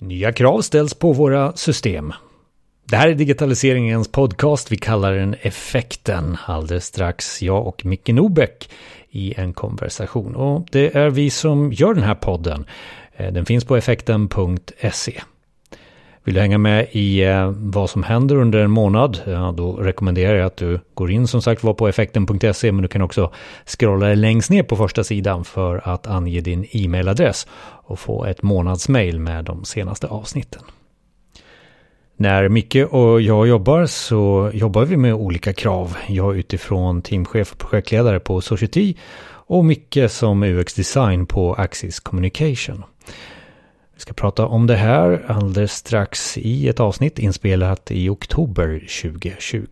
[0.00, 2.12] Nya krav ställs på våra system.
[2.84, 4.72] Det här är digitaliseringens podcast.
[4.72, 6.36] Vi kallar den Effekten.
[6.46, 8.70] Alldeles strax jag och Micke Nobäck
[9.10, 10.34] i en konversation.
[10.34, 12.64] Och det är vi som gör den här podden.
[13.16, 15.22] Eh, den finns på effekten.se.
[16.26, 19.20] Vill du hänga med i eh, vad som händer under en månad?
[19.26, 22.88] Ja, då rekommenderar jag att du går in som sagt var på effekten.se men du
[22.88, 23.32] kan också
[23.64, 27.46] scrolla längst ner på första sidan för att ange din e-mailadress
[27.84, 30.62] och få ett månadsmail med de senaste avsnitten.
[32.16, 35.96] När Micke och jag jobbar så jobbar vi med olika krav.
[36.06, 38.94] Jag utifrån teamchef och projektledare på Society
[39.48, 42.84] och Micke som UX-design på Axis Communication.
[43.96, 49.66] Vi ska prata om det här alldeles strax i ett avsnitt inspelat i oktober 2020.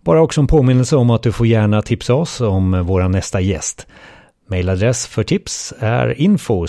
[0.00, 3.86] Bara också en påminnelse om att du får gärna tipsa oss om vår nästa gäst.
[4.46, 6.66] Mailadress för tips är info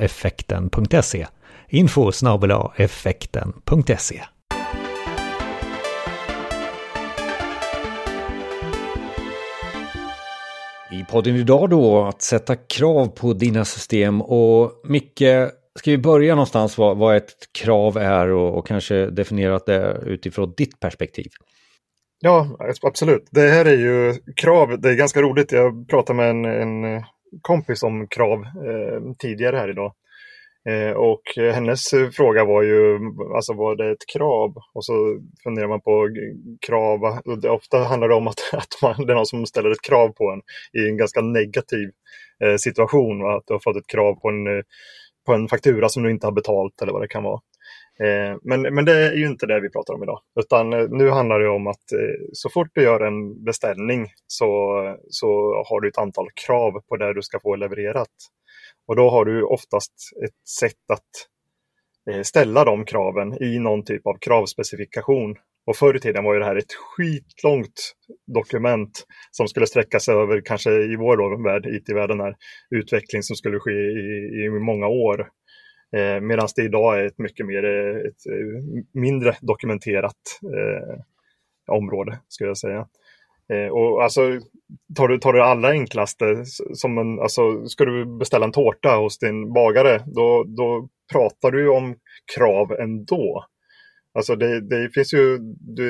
[0.00, 1.26] effekten.se
[1.68, 2.12] info
[2.76, 4.22] effekten.se
[10.92, 15.22] I podden idag då att sätta krav på dina system och Micke,
[15.80, 20.54] ska vi börja någonstans vad, vad ett krav är och, och kanske definiera det utifrån
[20.56, 21.26] ditt perspektiv?
[22.20, 23.28] Ja, absolut.
[23.30, 24.80] Det här är ju krav.
[24.80, 25.52] Det är ganska roligt.
[25.52, 27.04] Jag pratade med en, en
[27.42, 29.94] kompis om krav eh, tidigare här idag.
[30.68, 31.22] Eh, och
[31.54, 32.98] hennes fråga var ju,
[33.36, 34.54] alltså var det ett krav?
[34.74, 36.08] Och så funderar man på
[36.66, 37.00] krav,
[37.48, 40.30] ofta handlar det om att, att man, det är någon som ställer ett krav på
[40.30, 40.40] en
[40.82, 41.90] i en ganska negativ
[42.44, 43.22] eh, situation.
[43.22, 43.36] Va?
[43.36, 44.62] Att du har fått ett krav på en, eh,
[45.30, 47.40] på en faktura som du inte har betalt eller vad det kan vara.
[48.00, 51.10] Eh, men, men det är ju inte det vi pratar om idag, utan eh, nu
[51.10, 54.46] handlar det om att eh, så fort du gör en beställning så,
[55.08, 55.28] så
[55.68, 58.08] har du ett antal krav på det du ska få levererat.
[58.86, 59.92] Och då har du oftast
[60.24, 61.10] ett sätt att
[62.10, 65.36] eh, ställa de kraven i någon typ av kravspecifikation.
[65.66, 67.92] Och förr i tiden var ju det här ett skitlångt
[68.34, 72.36] dokument som skulle sträcka sig över, kanske i vår värld, IT-världen, här,
[72.70, 75.28] utveckling som skulle ske i, i många år.
[75.96, 78.62] Eh, Medan det idag är ett mycket mer, eh, ett eh,
[79.00, 81.00] mindre dokumenterat eh,
[81.74, 82.86] område, skulle jag säga.
[83.52, 84.20] Eh, och alltså,
[84.96, 88.96] tar du, tar du det allra enklaste, som en, alltså, ska du beställa en tårta
[88.96, 91.96] hos din bagare, då, då pratar du om
[92.36, 93.44] krav ändå.
[94.12, 95.38] Alltså det, det finns ju,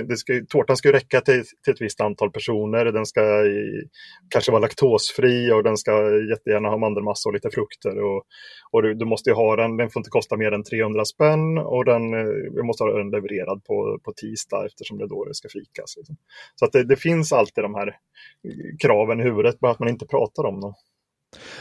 [0.08, 2.84] det ska, tårtan ska räcka till, till ett visst antal personer.
[2.84, 3.88] Den ska i,
[4.28, 5.92] kanske vara laktosfri och den ska
[6.30, 8.02] jättegärna ha mandelmassa och lite frukter.
[8.02, 8.22] Och,
[8.70, 11.84] och du, du, måste ha den, den får inte kosta mer än 300 spänn och
[11.84, 15.34] den, eh, vi måste ha den levererad på, på tisdag eftersom det är då det
[15.34, 15.96] ska fikas.
[15.96, 16.16] Liksom.
[16.54, 19.88] Så att det, det, finns alltid de här eh, kraven i huvudet, bara att man
[19.88, 20.74] inte pratar om dem.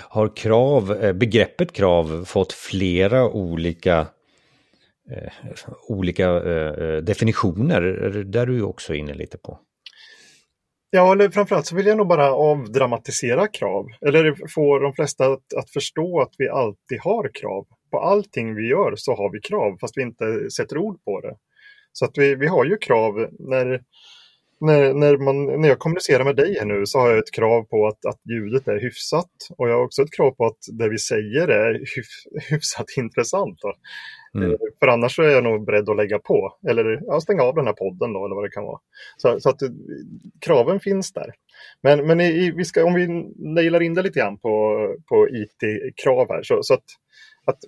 [0.09, 4.07] Har krav, eh, begreppet krav fått flera olika
[5.11, 5.31] Eh,
[5.87, 7.81] olika eh, definitioner.
[8.23, 9.59] Där du också inne lite på.
[10.91, 13.85] Ja, eller framförallt så vill jag nog bara avdramatisera krav.
[14.01, 17.67] Eller få de flesta att, att förstå att vi alltid har krav.
[17.91, 21.35] På allting vi gör så har vi krav, fast vi inte sätter ord på det.
[21.93, 23.81] Så att vi, vi har ju krav när
[24.61, 27.63] när, när, man, när jag kommunicerar med dig här nu så har jag ett krav
[27.63, 30.89] på att, att ljudet är hyfsat och jag har också ett krav på att det
[30.89, 32.07] vi säger är hyf,
[32.49, 33.59] hyfsat intressant.
[34.35, 34.51] Mm.
[34.51, 37.55] Eh, för annars så är jag nog beredd att lägga på eller ja, stänga av
[37.55, 38.79] den här podden då eller vad det kan vara.
[39.17, 39.69] Så, så att eh,
[40.41, 41.33] kraven finns där.
[41.83, 43.07] Men, men i, vi ska, om vi
[43.53, 46.85] nailar in det lite grann på, på IT-krav här så, så att,
[47.45, 47.59] att,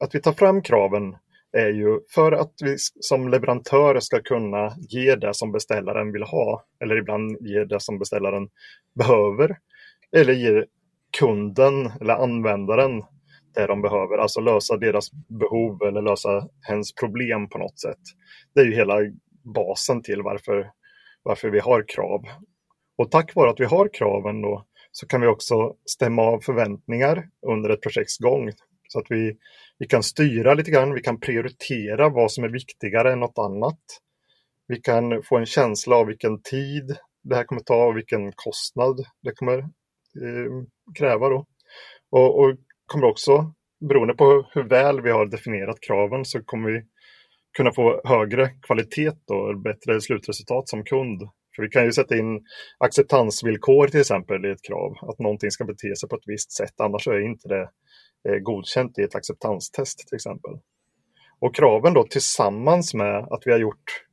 [0.00, 1.16] att vi tar fram kraven
[1.52, 6.64] är ju för att vi som leverantör ska kunna ge det som beställaren vill ha,
[6.80, 8.48] eller ibland ge det som beställaren
[8.94, 9.56] behöver,
[10.16, 10.64] eller ge
[11.18, 13.02] kunden eller användaren
[13.54, 18.00] det de behöver, alltså lösa deras behov eller lösa hens problem på något sätt.
[18.54, 18.98] Det är ju hela
[19.54, 20.70] basen till varför,
[21.22, 22.20] varför vi har krav.
[22.98, 27.28] Och tack vare att vi har kraven då så kan vi också stämma av förväntningar
[27.46, 28.52] under ett projekts gång.
[28.88, 29.36] Så att vi
[29.82, 33.80] vi kan styra lite grann, vi kan prioritera vad som är viktigare än något annat.
[34.66, 38.96] Vi kan få en känsla av vilken tid det här kommer ta och vilken kostnad
[39.22, 40.64] det kommer eh,
[40.98, 41.28] kräva.
[41.28, 41.46] Då.
[42.10, 42.56] Och, och
[42.92, 43.52] kommer också,
[43.88, 46.82] beroende på hur väl vi har definierat kraven, så kommer vi
[47.56, 51.20] kunna få högre kvalitet och bättre slutresultat som kund.
[51.56, 52.40] För vi kan ju sätta in
[52.78, 56.80] acceptansvillkor till exempel i ett krav, att någonting ska bete sig på ett visst sätt,
[56.80, 57.68] annars är inte det
[58.28, 60.52] eh, godkänt i ett acceptanstest till exempel.
[61.40, 64.04] Och kraven då tillsammans med att vi har gjort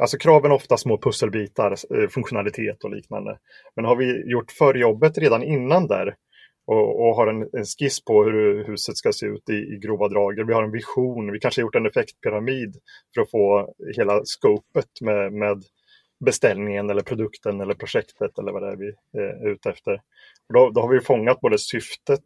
[0.00, 3.38] Alltså kraven är ofta små pusselbitar, eh, funktionalitet och liknande.
[3.76, 6.14] Men har vi gjort förjobbet redan innan där
[6.70, 10.08] och, och har en, en, skiss på hur huset ska se ut i, i grova
[10.08, 10.46] drag.
[10.46, 12.76] Vi har en vision, vi kanske har gjort en effektpyramid
[13.14, 15.62] för att få hela scopet med, med
[16.24, 19.92] beställningen eller produkten eller projektet eller vad det är vi eh, är ute efter.
[20.48, 22.24] Och då, då har vi fångat både syftet,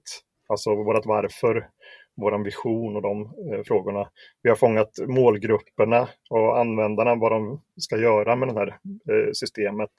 [0.48, 1.68] alltså vårt varför,
[2.16, 4.08] vår vision och de eh, frågorna.
[4.42, 9.90] Vi har fångat målgrupperna och användarna, vad de ska göra med det här eh, systemet.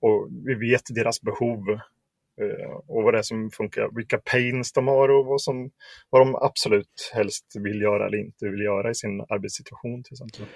[0.00, 1.78] Och vi vet deras behov
[2.40, 5.70] Eh, och vad det är som funkar, vilka pains de har och vad, som,
[6.10, 10.46] vad de absolut helst vill göra eller inte vill göra i sin arbetssituation till exempel.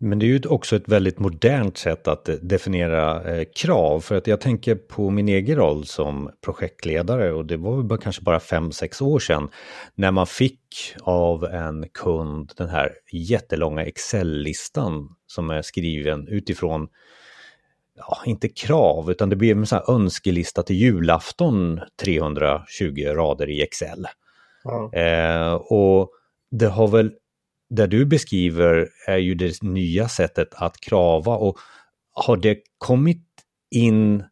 [0.00, 4.00] Men det är ju också ett väldigt modernt sätt att eh, definiera eh, krav.
[4.00, 8.22] För att jag tänker på min egen roll som projektledare och det var väl kanske
[8.22, 9.48] bara fem sex år sedan
[9.94, 10.60] när man fick
[11.00, 16.88] av en kund den här jättelånga Excel-listan som är skriven utifrån
[17.98, 23.62] ja, inte krav, utan det blev en sån här önskelista till julafton, 320 rader i
[23.62, 24.06] Excel.
[24.64, 24.92] Ja.
[24.92, 26.10] Eh, och
[26.50, 27.12] det har väl
[27.70, 31.58] det du beskriver är ju det nya sättet att krava och
[32.12, 33.24] har det kommit
[33.70, 34.24] in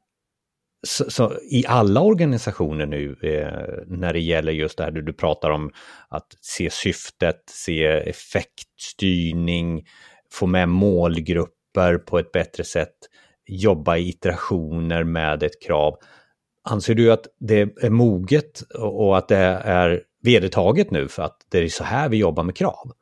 [0.87, 5.51] så, så, i alla organisationer nu eh, när det gäller just det här du pratar
[5.51, 5.71] om
[6.09, 9.87] att se syftet, se effektstyrning,
[10.33, 12.95] få med målgrupper på ett bättre sätt,
[13.47, 15.99] jobba i iterationer med ett krav.
[16.63, 21.59] Anser du att det är moget och att det är vedertaget nu för att det
[21.59, 22.93] är så här vi jobbar med krav?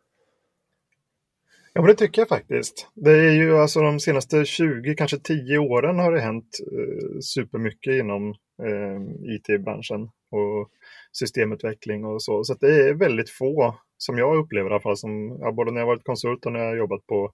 [1.72, 2.88] Ja, men det tycker jag faktiskt.
[2.94, 7.94] Det är ju alltså de senaste 20, kanske 10 åren har det hänt eh, supermycket
[7.94, 8.30] inom
[8.62, 9.00] eh,
[9.34, 10.70] IT-branschen och
[11.12, 12.44] systemutveckling och så.
[12.44, 15.80] Så det är väldigt få, som jag upplever i alla fall, som, ja, både när
[15.80, 17.32] jag varit konsult och när jag jobbat på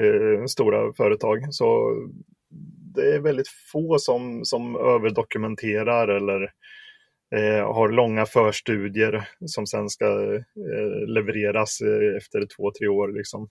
[0.00, 1.54] eh, stora företag.
[1.54, 1.96] Så
[2.94, 6.42] det är väldigt få som, som överdokumenterar eller
[7.34, 13.08] eh, har långa förstudier som sen ska eh, levereras eh, efter två, tre år.
[13.08, 13.48] Liksom.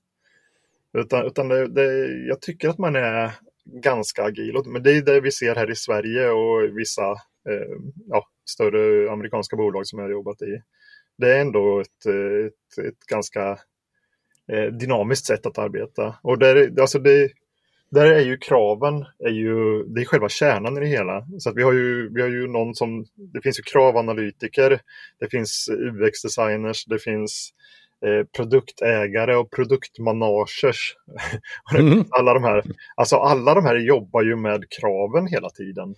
[0.97, 3.31] Utan, utan det, det, jag tycker att man är
[3.65, 4.61] ganska agil.
[4.65, 7.11] Men det är det vi ser här i Sverige och vissa
[7.49, 7.77] eh,
[8.07, 10.61] ja, större amerikanska bolag som jag har jobbat i.
[11.17, 12.05] Det är ändå ett,
[12.45, 13.59] ett, ett ganska
[14.51, 16.15] eh, dynamiskt sätt att arbeta.
[16.23, 17.29] Och där, alltså det,
[17.91, 21.25] där är ju kraven, är ju, det är själva kärnan i det hela.
[21.39, 24.79] Så att vi, har ju, vi har ju någon som, det finns ju kravanalytiker,
[25.19, 27.53] det finns UX-designers, det finns
[28.05, 30.95] Eh, produktägare och produktmanagers.
[31.77, 32.05] Mm.
[32.09, 32.63] alla, de här,
[32.95, 35.95] alltså alla de här jobbar ju med kraven hela tiden.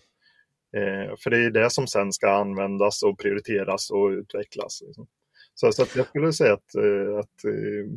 [0.78, 4.82] Eh, för det är det som sen ska användas och prioriteras och utvecklas.
[4.86, 5.08] Liksom.
[5.54, 7.92] Så, så jag skulle säga att, eh, att eh,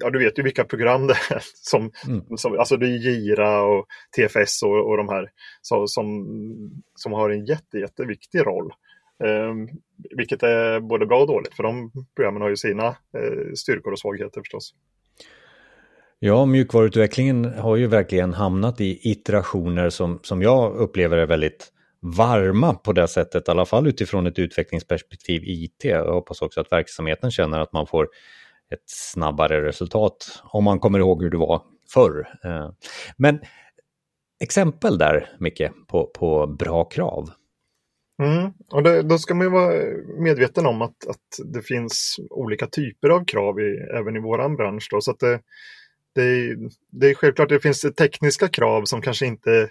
[0.00, 1.42] ja, du vet ju vilka program det är.
[1.54, 2.36] Som, mm.
[2.36, 5.30] som, alltså det är Gira och TFS och, och de här
[5.62, 6.26] så, som,
[6.94, 8.72] som har en jätte, jätteviktig roll.
[9.24, 9.68] Um,
[10.16, 13.98] vilket är både bra och dåligt, för de programmen har ju sina uh, styrkor och
[13.98, 14.74] svagheter förstås.
[16.18, 21.72] Ja, mjukvaruutvecklingen har ju verkligen hamnat i iterationer som, som jag upplever är väldigt
[22.16, 25.84] varma på det sättet, i alla fall utifrån ett utvecklingsperspektiv IT.
[25.84, 28.08] Jag hoppas också att verksamheten känner att man får
[28.72, 31.62] ett snabbare resultat om man kommer ihåg hur det var
[31.94, 32.28] förr.
[32.44, 32.70] Eh,
[33.16, 33.40] men
[34.42, 37.30] exempel där, Micke, på, på bra krav?
[38.22, 38.52] Mm.
[38.70, 39.74] Och det, då ska man ju vara
[40.18, 44.88] medveten om att, att det finns olika typer av krav i, även i våran bransch.
[44.90, 45.00] Då.
[45.00, 45.40] Så att det,
[46.14, 46.56] det,
[46.90, 49.70] det är självklart att det finns tekniska krav som kanske inte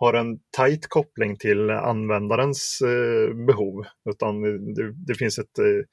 [0.00, 3.84] har en tajt koppling till användarens eh, behov.
[4.10, 4.42] Utan
[4.74, 5.84] det, det finns ett, eh,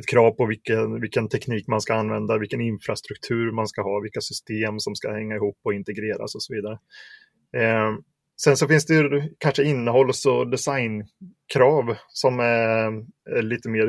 [0.00, 4.20] ett krav på vilken, vilken teknik man ska använda, vilken infrastruktur man ska ha, vilka
[4.20, 6.78] system som ska hänga ihop och integreras och så vidare.
[7.56, 7.94] Eh,
[8.44, 13.86] Sen så finns det ju kanske innehålls och designkrav som är lite mer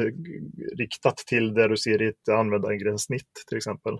[0.77, 3.93] riktat till det du ser i ett användargränssnitt till exempel.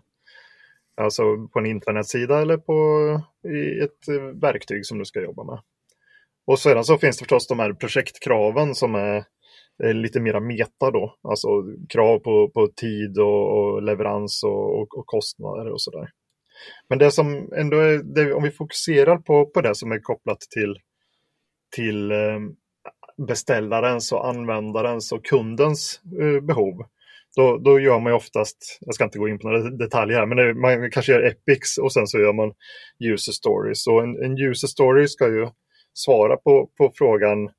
[1.02, 2.74] Alltså på en intranetsida eller på
[3.50, 5.60] i ett eh, verktyg som du ska jobba med.
[6.46, 9.24] Och sedan så finns det förstås de här projektkraven som är,
[9.94, 11.48] lite mera meta då, alltså
[11.90, 16.10] krav på, på tid och, och leverans och, och, och kostnader och sådär.
[16.90, 20.40] Men det som ändå är, det, om vi fokuserar på, på det som är kopplat
[20.40, 20.76] till,
[21.76, 22.40] till eh,
[23.28, 26.86] beställarens och användarens och kundens eh, behov.
[27.36, 30.26] Då, då gör man ju oftast, jag ska inte gå in på några detaljer här,
[30.26, 32.54] men det, man kanske gör epics och sen så gör man
[33.00, 33.84] user stories.
[33.84, 35.48] Så en, en user story ska ju
[35.94, 37.50] svara på, på frågan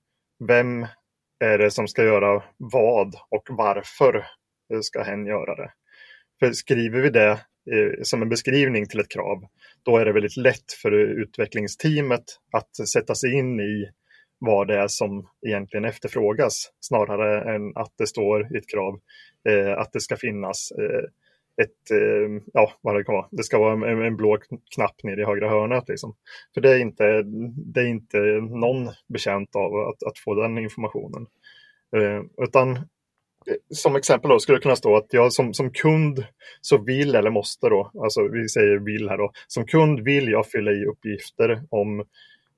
[0.49, 0.87] vem
[1.45, 4.27] är det som ska göra vad och varför
[4.83, 5.71] ska hen göra det.
[6.41, 9.45] För skriver vi det Eh, som en beskrivning till ett krav,
[9.83, 13.89] då är det väldigt lätt för utvecklingsteamet att sätta sig in i
[14.45, 19.01] vad det är som egentligen efterfrågas snarare än att det står i ett krav
[19.49, 21.09] eh, att det ska finnas eh,
[21.63, 24.39] ett, eh, ja vad det kan vara, det ska vara en, en blå
[24.75, 25.89] knapp nere i högra hörnet.
[25.89, 26.15] Liksom.
[26.55, 27.23] För det är, inte,
[27.75, 31.27] det är inte någon bekänt av att, att få den informationen.
[31.97, 32.83] Eh, utan eh,
[33.69, 36.25] som exempel då skulle det kunna stå att jag som, som kund
[36.61, 40.47] så vill eller måste då, alltså vi säger vill här då, som kund vill jag
[40.47, 42.05] fylla i uppgifter om,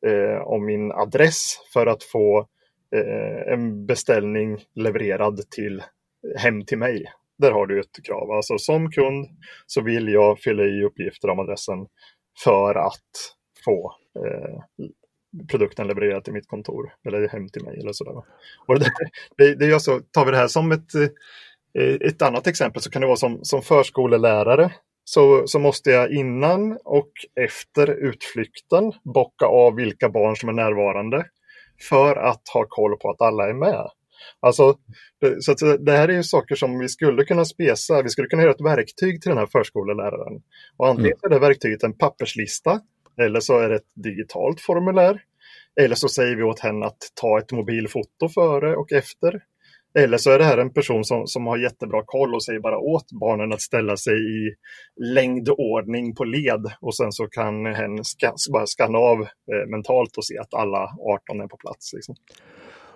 [0.06, 2.49] eh, om min adress för att få
[2.94, 5.82] eh, en beställning levererad till
[6.37, 7.04] hem till mig.
[7.38, 8.30] Där har du ett krav.
[8.30, 9.28] Alltså som kund
[9.66, 11.87] så vill jag fylla i uppgifter om adressen
[12.44, 13.34] för att
[13.64, 14.87] få eh,
[15.50, 18.23] produkten levererad till mitt kontor eller hem till mig eller sådär.
[18.66, 18.90] Och det,
[19.37, 20.94] det, det är tar vi det här som ett,
[21.78, 24.73] eh, ett annat exempel så kan det vara som, som förskolelärare
[25.04, 31.26] så, så måste jag innan och efter utflykten bocka av vilka barn som är närvarande
[31.88, 33.88] för att ha koll på att alla är med.
[34.40, 34.78] Alltså,
[35.40, 38.02] så att det här är ju saker som vi skulle kunna spesa.
[38.02, 40.42] Vi skulle kunna göra ett verktyg till den här förskoleläraren.
[40.76, 41.18] Och antingen mm.
[41.23, 42.80] är det verktyget en papperslista
[43.16, 45.20] eller så är det ett digitalt formulär.
[45.80, 49.42] Eller så säger vi åt henne att ta ett mobilfoto före och efter.
[49.99, 52.79] Eller så är det här en person som, som har jättebra koll och säger bara
[52.79, 54.55] åt barnen att ställa sig i
[55.15, 60.25] längdordning på led och sen så kan hen ska, bara skanna av eh, mentalt och
[60.25, 60.91] se att alla
[61.29, 61.93] 18 är på plats.
[61.93, 62.15] Liksom.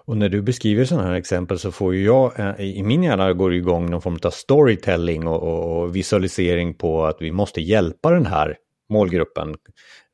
[0.04, 3.32] Och när du beskriver sådana här exempel så får ju jag, eh, i min hjärna
[3.32, 5.42] går det igång någon form av storytelling och,
[5.82, 8.56] och visualisering på att vi måste hjälpa den här
[8.92, 9.54] målgruppen.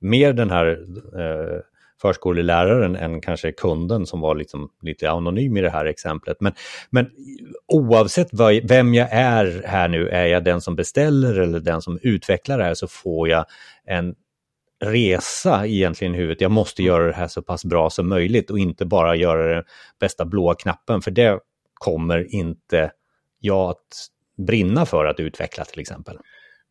[0.00, 0.66] Mer den här
[1.18, 1.60] eh,
[2.04, 6.36] förskoleläraren än kanske kunden som var liksom lite anonym i det här exemplet.
[6.40, 6.52] Men,
[6.90, 7.10] men
[7.66, 11.98] oavsett vad, vem jag är här nu, är jag den som beställer eller den som
[12.02, 13.44] utvecklar det här så får jag
[13.86, 14.14] en
[14.84, 16.40] resa egentligen i huvudet.
[16.40, 19.64] Jag måste göra det här så pass bra som möjligt och inte bara göra den
[20.00, 21.40] bästa blåa knappen för det
[21.74, 22.90] kommer inte
[23.40, 24.08] jag att
[24.46, 26.18] brinna för att utveckla till exempel.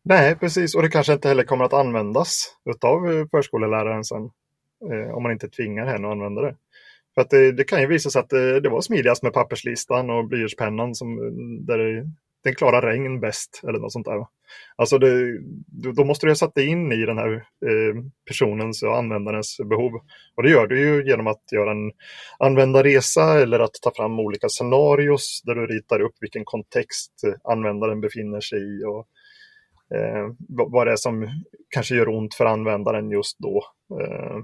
[0.04, 0.74] Nej, precis.
[0.74, 2.46] Och det kanske inte heller kommer att användas
[2.84, 4.30] av förskoleläraren sen.
[4.92, 6.56] Eh, om man inte tvingar henne att använda det.
[7.14, 10.10] För att det, det kan ju visa sig att det, det, var smidigast med papperslistan
[10.10, 11.16] och blyertspennan som
[11.66, 12.10] där det,
[12.44, 14.26] den klarar regn bäst eller något sånt där.
[14.76, 15.38] Alltså det,
[15.96, 19.92] då måste du ha satt dig in i den här eh, personens och användarens behov.
[20.34, 21.92] Och det gör du ju genom att göra en
[22.38, 27.12] användarresa eller att ta fram olika scenarios där du ritar upp vilken kontext
[27.44, 29.06] användaren befinner sig i och
[29.94, 31.28] Eh, vad det är som
[31.70, 33.64] kanske gör ont för användaren just då.
[34.00, 34.36] Eh,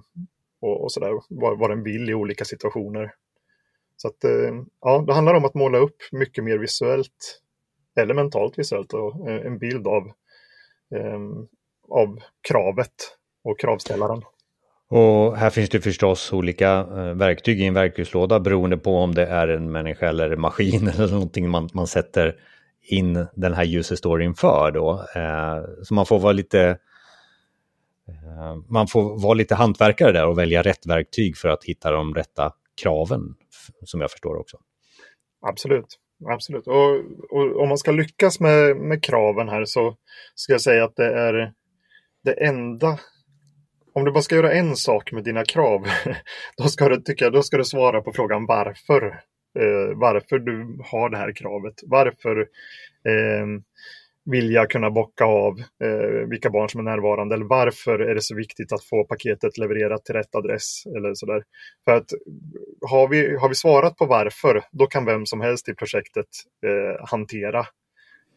[0.60, 3.12] och, och sådär, vad, vad den vill i olika situationer.
[3.96, 7.40] Så att, eh, ja, det handlar om att måla upp mycket mer visuellt,
[8.00, 10.06] eller mentalt visuellt, och, eh, en bild av,
[10.94, 11.20] eh,
[11.88, 12.94] av kravet
[13.44, 14.22] och kravställaren.
[14.88, 19.26] Och här finns det förstås olika eh, verktyg i en verktygslåda beroende på om det
[19.26, 22.36] är en människa eller maskin eller någonting man, man sätter
[22.92, 25.04] in den här user storyn för då.
[25.14, 26.78] Eh, så man får vara lite
[28.08, 32.14] eh, man får vara lite hantverkare där och välja rätt verktyg för att hitta de
[32.14, 33.20] rätta kraven,
[33.84, 34.56] som jag förstår också.
[35.46, 36.66] Absolut, absolut.
[36.66, 36.90] Och,
[37.30, 39.96] och om man ska lyckas med, med kraven här så
[40.34, 41.52] ska jag säga att det är
[42.24, 42.98] det enda
[43.92, 45.86] om du bara ska göra en sak med dina krav,
[46.56, 49.20] då ska du, tycka, då ska du svara på frågan varför
[49.58, 51.74] eh, varför du har det här kravet.
[51.86, 52.40] Varför
[53.04, 53.46] eh,
[54.24, 58.22] vill jag kunna bocka av eh, vilka barn som är närvarande eller varför är det
[58.22, 61.42] så viktigt att få paketet levererat till rätt adress eller sådär.
[61.84, 62.10] För att
[62.90, 66.28] har vi, har vi svarat på varför, då kan vem som helst i projektet
[66.66, 67.58] eh, hantera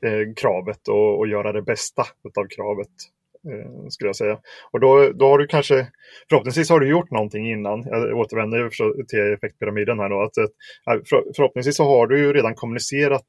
[0.05, 2.01] eh, kravet och, och, göra det bästa
[2.38, 2.89] av kravet
[3.51, 4.39] Eh, skulle jag säga.
[4.71, 5.88] Och då, då har du kanske,
[6.29, 8.69] förhoppningsvis har du gjort någonting innan, jag återvänder
[9.05, 11.01] till effektpyramiden här då, att, eh,
[11.35, 13.27] förhoppningsvis så har du ju redan kommunicerat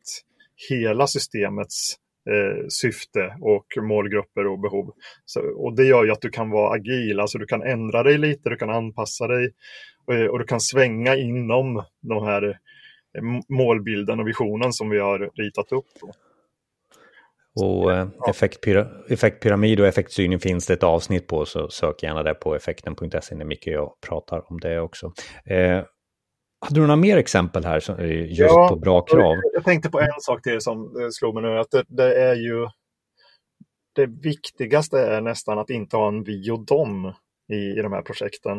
[0.70, 1.94] hela systemets
[2.30, 4.92] eh, syfte och målgrupper och behov.
[5.24, 8.18] Så, och det gör ju att du kan vara agil, alltså du kan ändra dig
[8.18, 9.50] lite, du kan anpassa dig
[10.06, 14.98] och, eh, och du kan svänga inom de här eh, målbilden och visionen som vi
[14.98, 15.86] har ritat upp.
[16.00, 16.12] Då.
[17.60, 22.34] Och eh, effektpyra effektpyramid och effektstyrning finns det ett avsnitt på, så sök gärna där
[22.34, 25.12] på effekten.se när Micke och jag pratar om det också.
[25.44, 25.84] Eh,
[26.60, 29.36] hade du några mer exempel här just ja, på bra krav?
[29.52, 32.34] Jag tänkte på en sak till som eh, slog mig nu, att det, det, är
[32.34, 32.68] ju
[33.94, 37.12] det viktigaste är nästan att inte ha en vi och dom
[37.52, 38.56] i, i de här projekten.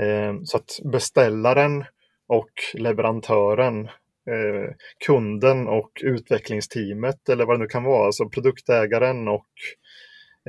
[0.00, 1.84] Eh, så att beställaren
[2.28, 3.88] och leverantören
[4.32, 4.74] eh,
[5.06, 9.48] kunden och utvecklingsteamet eller vad det nu kan vara, alltså produktägaren och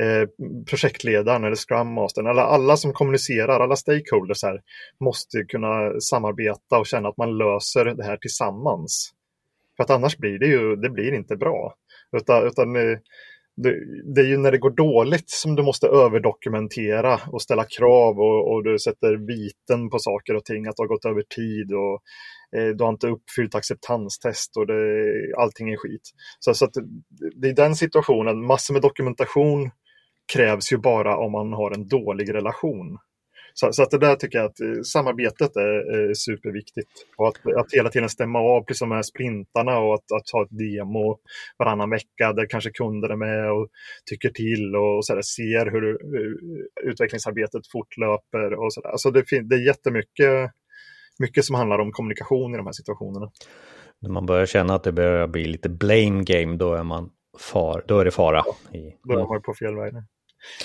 [0.01, 0.27] eh,
[0.69, 4.62] projektledaren eller Scrum Mastern, eller alla som kommunicerar, alla stakeholders här,
[5.03, 9.12] måste kunna samarbeta och känna att man löser det här tillsammans.
[9.77, 11.74] För att annars blir det ju, det blir inte bra.
[12.17, 12.98] Utan, utan eh,
[13.63, 13.75] det,
[14.15, 18.51] det, är ju när det går dåligt som du måste överdokumentera och ställa krav och,
[18.51, 22.01] och du sätter viten på saker och ting, att det har gått över tid och
[22.56, 26.10] Eh, du har inte uppfyllt acceptanstest och det, allting är skit.
[26.39, 26.74] Så, så att
[27.36, 29.72] det är den situationen, massor med dokumentation
[30.34, 32.98] krävs ju bara om man har en dålig relation.
[33.53, 36.89] Så, så, att det där tycker jag att eh, samarbetet är, är superviktigt.
[37.18, 40.44] Och att, att hela tiden stämma av, precis som med sprintarna och att, att ha
[40.44, 41.20] ett demo
[41.58, 43.68] varannan vecka där kanske kunder är med och
[44.10, 46.38] tycker till och så där, ser hur, hur
[46.91, 48.53] utvecklingsarbetet fortlöper.
[48.53, 48.89] Och så där.
[48.89, 50.51] Alltså det, det är jättemycket
[51.19, 53.31] mycket som handlar om kommunikation i de här situationerna.
[54.01, 57.09] När man börjar känna att det börjar bli lite blame game, då är, man
[57.39, 58.39] far, då är det fara.
[58.73, 59.93] I, då är man på fel väg.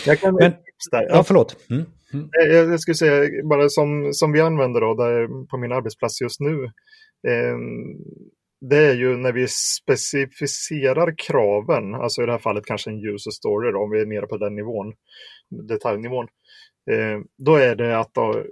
[0.06, 0.52] Jag kan Men,
[0.90, 1.56] ja, förlåt.
[1.70, 1.84] Mm.
[2.12, 2.28] Mm.
[2.32, 6.40] Jag, jag skulle säga, bara som, som vi använder då, där, på min arbetsplats just
[6.40, 6.64] nu,
[7.28, 7.58] eh,
[8.60, 13.30] det är ju när vi specificerar kraven, alltså i det här fallet kanske en user
[13.30, 14.92] story då, om vi är nere på den nivån,
[15.68, 16.26] detaljnivån.
[16.90, 18.44] Eh, då är det att då,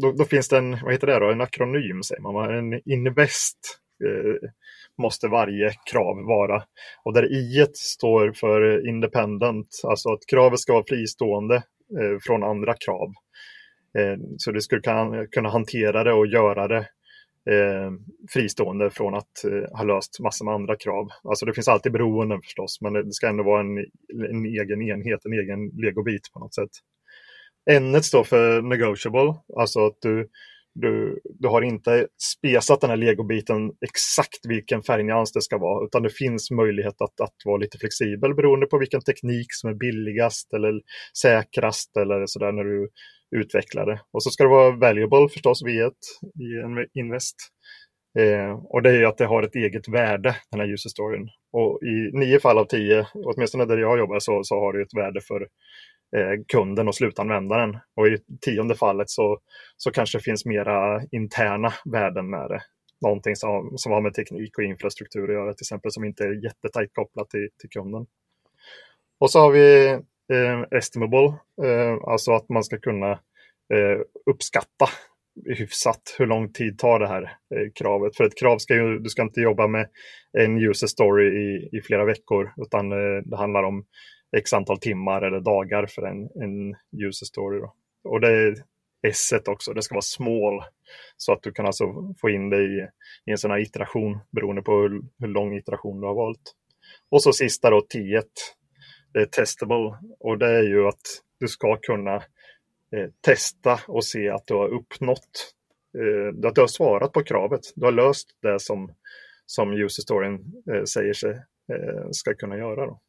[0.00, 3.58] då, då, finns det en, vad heter det då, en akronym säger man, en invest
[4.04, 4.50] eh,
[5.02, 6.62] måste varje krav vara.
[7.04, 11.54] Och där i står för independent, alltså att kravet ska vara fristående
[12.00, 13.12] eh, från andra krav.
[13.98, 16.86] Eh, så du skulle kunna, kunna hantera det och göra det
[17.50, 17.92] eh,
[18.32, 21.08] fristående från att eh, ha löst massor med andra krav.
[21.22, 23.78] Alltså det finns alltid beroenden förstås, men det ska ändå vara en,
[24.30, 26.70] en egen enhet, en egen legobit på något sätt.
[27.70, 30.28] N står för negotiable, alltså att du
[30.74, 32.06] du, du har inte
[32.36, 37.20] spesat den här legobiten exakt vilken färgnyans det ska vara, utan det finns möjlighet att,
[37.20, 40.80] att vara lite flexibel beroende på vilken teknik som är billigast eller
[41.22, 42.88] säkrast eller sådär när du
[43.36, 44.00] utvecklar det.
[44.12, 45.92] Och så ska det vara valuable förstås V1
[46.40, 47.36] i en invest.
[48.18, 51.28] Eh, och det är ju att det har ett eget värde, den här user storyn.
[51.52, 54.96] Och i nio fall av tio, åtminstone där jag jobbar, så, så har det ett
[54.96, 55.48] värde för
[56.16, 57.78] Eh, kunden och slutanvändaren.
[57.96, 59.38] Och i tionde fallet så,
[59.76, 62.62] så kanske det finns mera interna värden med det.
[63.00, 66.44] Någonting som, som har med teknik och infrastruktur att göra till exempel som inte är
[66.44, 68.06] jättetajt kopplat till, till kunden.
[69.18, 69.86] Och så har vi
[70.32, 73.10] eh, estimable, eh, alltså att man ska kunna
[73.74, 74.88] eh, uppskatta
[75.58, 78.16] hyfsat hur lång tid tar det här eh, kravet.
[78.16, 79.88] För ett krav ska ju, du ska inte jobba med
[80.38, 83.84] en user story i, i flera veckor utan eh, det handlar om
[84.36, 87.60] x antal timmar eller dagar för en, en user story.
[87.60, 87.74] Då.
[88.04, 88.54] Och det är
[89.06, 90.64] S också, det ska vara small.
[91.16, 92.88] Så att du kan alltså få in det i,
[93.26, 96.52] i en sån här iteration beroende på hur, hur lång iteration du har valt.
[97.10, 98.22] Och så sista då, 10
[99.12, 99.98] det är testable.
[100.20, 101.02] Och det är ju att
[101.40, 102.22] du ska kunna
[102.94, 105.54] eh, testa och se att du har uppnått,
[105.98, 107.60] eh, att du har svarat på kravet.
[107.74, 108.94] Du har löst det som,
[109.46, 111.30] som user storyn eh, säger sig
[111.72, 112.86] eh, ska kunna göra.
[112.86, 113.00] Då.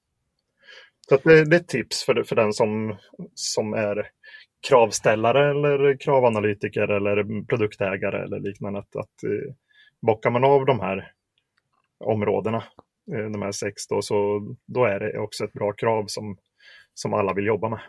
[1.10, 2.98] Så det, det, är ett tips för, för den som,
[3.34, 4.10] som är
[4.68, 8.80] kravställare eller kravanalytiker eller produktägare eller liknande.
[8.80, 9.54] Att, att eh,
[10.02, 11.12] bockar man av de här
[12.00, 12.64] områdena,
[13.14, 16.38] eh, de här sex, då, så då är det också ett bra krav som,
[16.94, 17.80] som alla vill jobba med.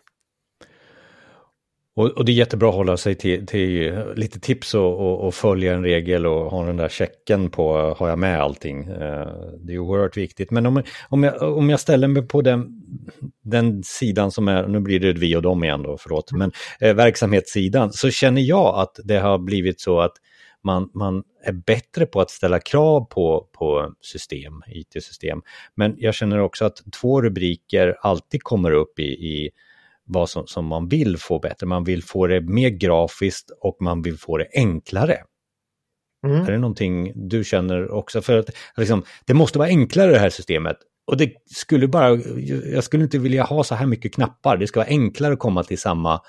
[1.97, 5.35] Och, och, det är jättebra att hålla sig till, till lite tips och, och, och,
[5.35, 8.85] följa en regel och ha den där checken på har jag med allting.
[8.85, 9.29] Eh,
[9.59, 10.51] det är oerhört viktigt.
[10.51, 12.67] Men om, om, jag, om jag ställer mig på den,
[13.43, 16.95] den sidan som är, nu blir det vi och dem igen då, förlåt, men eh,
[16.95, 20.13] verksamhetssidan, så känner jag att det har blivit så att
[20.63, 25.43] man, man är bättre på att ställa krav på, på system, IT-system.
[25.75, 29.51] Men jag känner också att två rubriker alltid kommer upp i, i
[30.07, 31.67] vad som, som man vill få bättre.
[31.67, 35.19] Man vill få det mer grafiskt och man vill få det enklare.
[36.27, 36.41] Mm.
[36.41, 38.23] Är det någonting du känner också?
[38.23, 40.77] För att liksom, det måste vara enklare det här systemet.
[41.07, 42.15] Och det skulle bara,
[42.73, 44.57] jag skulle inte vilja ha så här mycket knappar.
[44.57, 46.21] Det ska vara enklare att komma till samma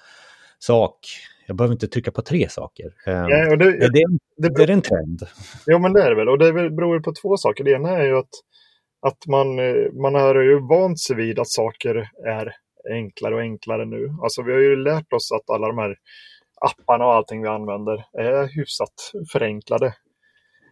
[0.59, 0.99] sak.
[1.47, 2.93] Jag behöver inte trycka på tre saker.
[3.05, 5.23] Ja, det, är, det, det, det är en trend.
[5.65, 6.29] Ja, men det är det väl.
[6.29, 7.63] Och det beror på två saker.
[7.63, 8.29] Det ena är ju att,
[9.07, 12.53] att man, eh, man har ju vant sig vid att saker är
[12.89, 14.15] enklare och enklare nu.
[14.21, 15.95] Alltså vi har ju lärt oss att alla de här
[16.61, 19.93] apparna och allting vi använder är hyfsat förenklade.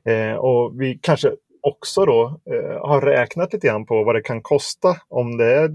[0.06, 4.42] Eh, och vi kanske också då eh, har räknat lite grann på vad det kan
[4.42, 5.70] kosta om det är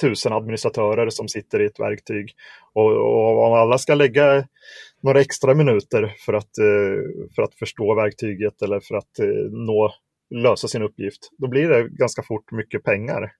[0.00, 2.32] tusen administratörer som sitter i ett verktyg.
[2.72, 4.46] Och, och om alla ska lägga
[5.00, 9.90] några extra minuter för att, eh, för att förstå verktyget eller för att eh, nå,
[10.30, 13.32] lösa sin uppgift, då blir det ganska fort mycket pengar.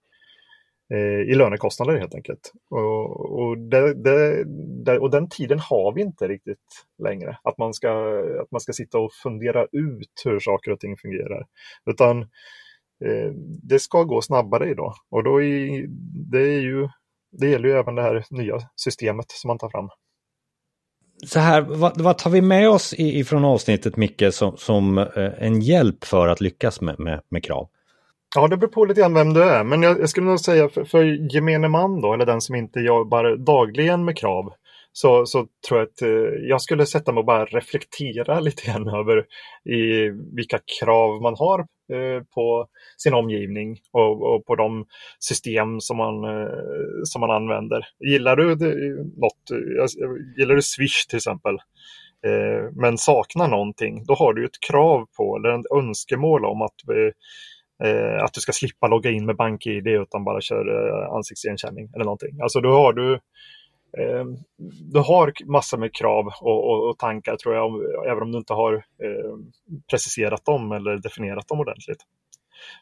[0.95, 2.53] Eh, i lönekostnader helt enkelt.
[2.71, 4.45] Och, och, det, det,
[4.85, 7.39] det, och, den tiden har vi inte riktigt längre.
[7.43, 7.91] Att man, ska,
[8.43, 11.47] att man ska sitta och fundera ut hur saker och ting fungerar.
[11.91, 12.23] Utan
[13.05, 13.31] eh,
[13.63, 14.95] det ska gå snabbare idag.
[15.11, 15.87] Och då är,
[16.31, 16.89] det, är ju,
[17.33, 19.89] det gäller ju även det här nya systemet som man tar fram
[21.27, 25.61] så här, vad, vad, tar vi med oss ifrån avsnittet Micke som, som eh, en
[25.61, 27.69] hjälp för att lyckas med, med, med, krav?
[28.35, 29.65] Ja, det beror på lite grann vem du är.
[29.65, 32.81] Men jag, jag skulle nog säga för, för gemene man då, eller den som inte
[32.81, 34.53] jobbar dagligen med krav,
[34.93, 38.89] så, så tror jag att eh, jag skulle sätta mig och bara reflektera lite grann
[38.89, 39.19] över
[39.75, 42.67] i vilka krav man har eh, på
[42.97, 44.87] sin omgivning och, och, på de
[45.19, 46.49] system som man, eh,
[47.05, 47.87] som man använder.
[48.01, 48.57] Gillar du
[49.17, 49.51] något,
[50.39, 51.57] gillar du Swish till exempel,
[52.73, 56.75] men saknar någonting, då har du ett krav på eller ett önskemål om att
[57.85, 62.05] Eh, att du ska slippa logga in med BankID utan bara kör eh, ansiktsigenkänning eller
[62.05, 62.41] någonting.
[62.43, 63.15] Alltså då har du
[63.99, 64.25] eh,
[64.93, 67.73] du har massor med krav och, och, och, tankar tror jag,
[68.11, 69.37] även om du inte har eh,
[69.91, 72.03] preciserat dem eller definierat dem ordentligt.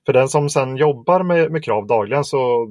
[0.07, 2.69] För den som sedan jobbar med, med krav dagligen så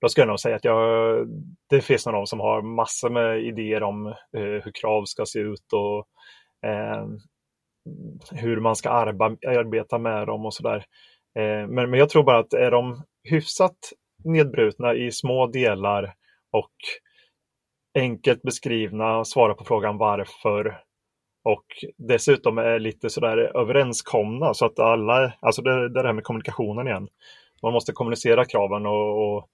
[0.00, 1.26] då skulle jag nog säga att jag,
[1.70, 5.72] det finns någon som har massor med idéer om eh, hur krav ska se ut
[5.72, 6.06] och
[6.68, 7.06] eh,
[8.30, 10.84] hur man ska arba, arbeta med dem och sådär.
[11.38, 13.76] Eh, men, men jag tror bara att är de hyfsat
[14.24, 16.14] nedbrutna i små delar
[16.52, 16.72] och
[17.94, 20.80] enkelt beskrivna, svara på frågan varför
[21.44, 21.64] och
[21.96, 27.08] dessutom är lite sådär överenskomna så att alla, alltså det, det här med kommunikationen igen.
[27.62, 29.48] Man måste kommunicera kraven och, och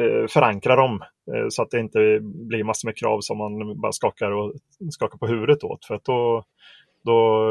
[0.00, 1.02] eh, förankra dem
[1.34, 4.52] eh, så att det inte blir massor med krav som man bara skakar, och,
[4.90, 5.84] skakar på huvudet åt.
[5.84, 6.44] För att då,
[7.04, 7.48] då,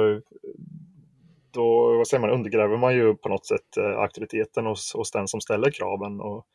[1.53, 5.27] då vad säger man, undergräver man ju på något sätt eh, auktoriteten hos, hos den
[5.27, 6.21] som ställer kraven.
[6.21, 6.45] Och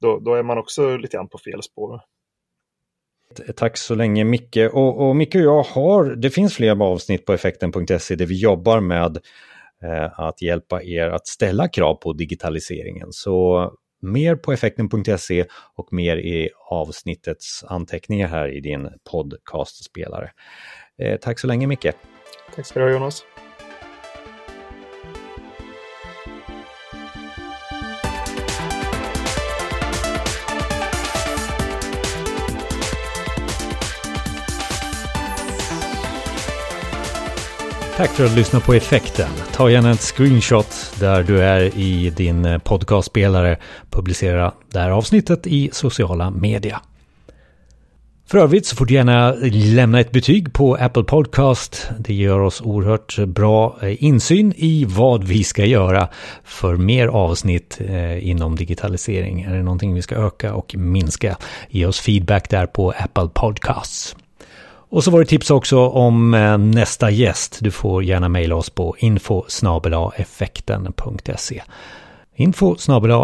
[0.00, 2.00] då, då är man också lite grann på fel spår.
[3.56, 4.56] Tack så länge Micke.
[4.72, 8.80] Och, och Micke och jag har, det finns flera avsnitt på effekten.se där vi jobbar
[8.80, 9.16] med
[9.82, 13.08] eh, att hjälpa er att ställa krav på digitaliseringen.
[13.10, 13.70] Så
[14.02, 15.44] mer på effekten.se
[15.76, 20.30] och mer i avsnittets anteckningar här i din podcastspelare.
[20.98, 21.92] Eh, tack så länge Micke.
[22.54, 23.24] Tack ska du ha Jonas.
[38.00, 39.28] Tack för att du lyssnade på effekten.
[39.52, 43.58] Ta gärna ett screenshot där du är i din eh, podcastspelare.
[43.90, 46.80] Publicera det här avsnittet i sociala media.
[48.26, 51.90] För övrigt så får du gärna lämna ett betyg på Apple Podcast.
[51.98, 56.08] Det ger oss oerhört bra eh, insyn i vad vi ska göra
[56.44, 59.42] för mer avsnitt eh, inom digitalisering.
[59.42, 61.36] Är det någonting vi ska öka och minska?
[61.68, 64.16] Ge oss feedback där på Apple Podcasts.
[64.90, 67.58] Och så var det tips också om eh, nästa gäst.
[67.60, 69.44] Du får gärna mejla oss på info
[70.16, 71.62] effekten.se
[72.36, 72.76] info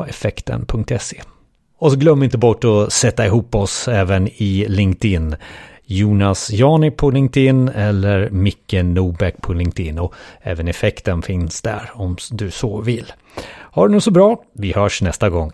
[0.09, 1.23] effekten.se
[1.79, 5.37] Och så glöm inte bort att sätta ihop oss även i LinkedIn.
[5.85, 12.17] Jonas Jani på LinkedIn eller Micke Nobäck på LinkedIn och även effekten finns där om
[12.31, 13.13] du så vill.
[13.73, 15.53] Ha det nu så bra, vi hörs nästa gång.